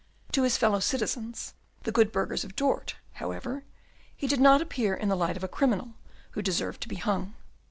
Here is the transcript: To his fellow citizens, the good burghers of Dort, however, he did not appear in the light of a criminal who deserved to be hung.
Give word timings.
To 0.31 0.41
his 0.41 0.57
fellow 0.57 0.79
citizens, 0.79 1.53
the 1.83 1.91
good 1.91 2.11
burghers 2.11 2.43
of 2.43 2.55
Dort, 2.55 2.95
however, 3.21 3.65
he 4.17 4.25
did 4.25 4.39
not 4.41 4.59
appear 4.59 4.95
in 4.95 5.09
the 5.09 5.15
light 5.15 5.37
of 5.37 5.43
a 5.43 5.47
criminal 5.47 5.93
who 6.31 6.41
deserved 6.41 6.81
to 6.81 6.87
be 6.89 6.95
hung. 6.95 7.35